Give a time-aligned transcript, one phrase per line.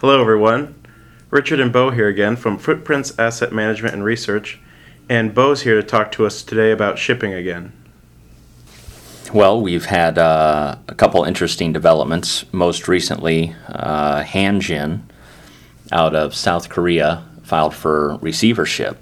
[0.00, 0.76] Hello, everyone.
[1.28, 4.60] Richard and Bo here again from Footprints Asset Management and Research,
[5.08, 7.72] and Bo's here to talk to us today about shipping again.
[9.34, 12.44] Well, we've had uh, a couple interesting developments.
[12.52, 15.00] Most recently, uh, Hanjin
[15.90, 18.98] out of South Korea filed for receivership.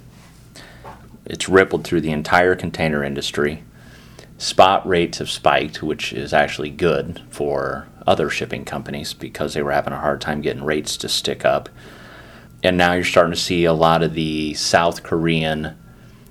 [1.27, 3.63] It's rippled through the entire container industry.
[4.37, 9.71] Spot rates have spiked, which is actually good for other shipping companies because they were
[9.71, 11.69] having a hard time getting rates to stick up.
[12.61, 15.75] And now you're starting to see a lot of the South Korean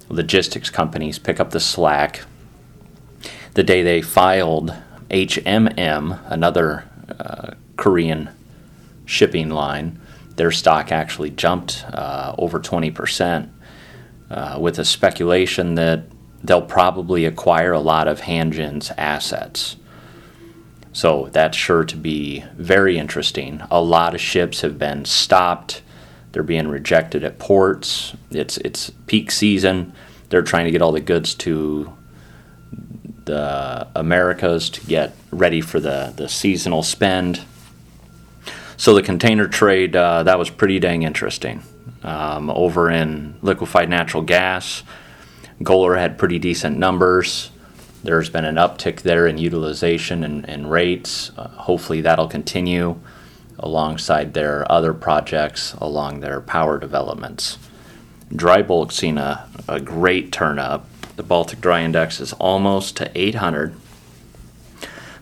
[0.09, 2.23] logistics companies pick up the slack.
[3.55, 4.75] The day they filed
[5.11, 8.31] HMM, another uh, Korean
[9.05, 10.01] shipping line,
[10.37, 13.49] their stock actually jumped uh, over 20%,
[14.31, 16.05] uh, with a speculation that
[16.47, 19.77] they'll probably acquire a lot of Hanjin's assets.
[20.93, 23.63] So that's sure to be very interesting.
[23.71, 25.83] A lot of ships have been stopped.
[26.33, 28.15] They're being rejected at ports.
[28.31, 29.93] It's it's peak season.
[30.31, 31.93] They're trying to get all the goods to
[33.27, 37.43] the Americas to get ready for the, the seasonal spend.
[38.77, 41.63] So the container trade uh, that was pretty dang interesting.
[42.03, 44.83] Um, over in liquefied natural gas,
[45.63, 47.51] Golar had pretty decent numbers.
[48.03, 51.33] There's been an uptick there in utilization and, and rates.
[51.37, 52.99] Uh, hopefully that'll continue
[53.59, 57.59] alongside their other projects along their power developments.
[58.35, 60.89] Dry bulk seen a, a great turn up.
[61.17, 63.75] The Baltic Dry Index is almost to 800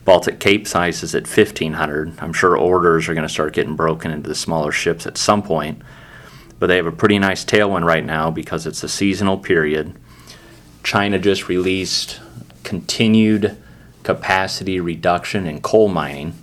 [0.05, 2.19] Baltic Cape size is at 1500.
[2.19, 5.43] I'm sure orders are going to start getting broken into the smaller ships at some
[5.43, 5.81] point,
[6.59, 9.95] but they have a pretty nice tailwind right now because it's a seasonal period.
[10.85, 12.21] China just released
[12.63, 13.57] continued
[14.03, 16.35] capacity reduction in coal mining,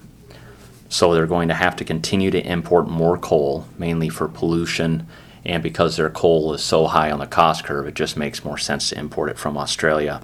[0.89, 5.07] so they're going to have to continue to import more coal, mainly for pollution.
[5.45, 8.57] And because their coal is so high on the cost curve, it just makes more
[8.57, 10.21] sense to import it from Australia.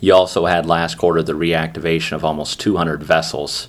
[0.00, 3.68] You also had last quarter the reactivation of almost 200 vessels.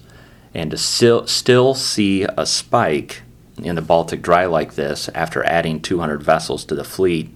[0.53, 3.21] And to still, still see a spike
[3.61, 7.35] in the Baltic Dry like this after adding 200 vessels to the fleet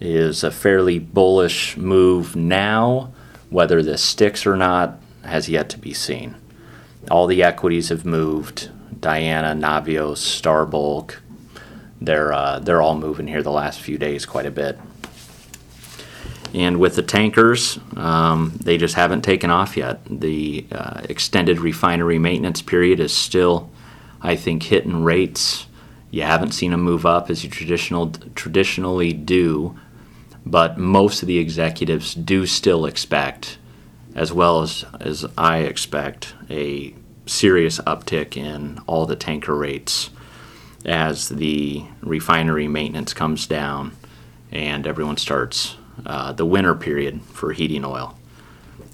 [0.00, 3.12] is a fairly bullish move now.
[3.50, 6.36] Whether this sticks or not has yet to be seen.
[7.10, 8.70] All the equities have moved.
[9.00, 11.16] Diana, Navios, Starbulk,
[12.00, 14.78] they're uh, they're all moving here the last few days quite a bit.
[16.52, 20.00] And with the tankers, um, they just haven't taken off yet.
[20.06, 23.70] The uh, extended refinery maintenance period is still,
[24.20, 25.66] I think, hitting rates.
[26.10, 29.78] You haven't seen them move up as you traditional traditionally do,
[30.44, 33.58] but most of the executives do still expect,
[34.14, 36.94] as well as as I expect, a
[37.26, 40.10] serious uptick in all the tanker rates
[40.84, 43.92] as the refinery maintenance comes down
[44.50, 48.16] and everyone starts uh, the winter period for heating oil.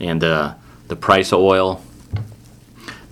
[0.00, 0.54] And uh,
[0.88, 1.82] the price of oil,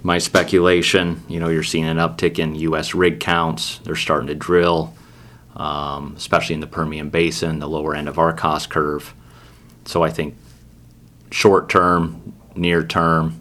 [0.02, 2.94] my speculation, you know, you're seeing an uptick in U.S.
[2.94, 3.78] rig counts.
[3.78, 4.92] They're starting to drill,
[5.54, 9.15] um, especially in the Permian Basin, the lower end of our cost curve.
[9.84, 10.37] So I think
[11.31, 13.41] short term, near term,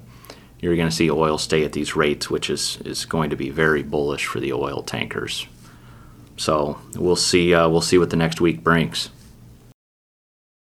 [0.60, 3.50] you're going to see oil stay at these rates, which is, is going to be
[3.50, 5.48] very bullish for the oil tankers.
[6.38, 7.54] So we'll see.
[7.54, 9.10] Uh, we'll see what the next week brings.